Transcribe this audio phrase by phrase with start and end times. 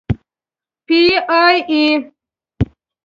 [0.85, 0.99] پی
[1.37, 1.83] ای اې.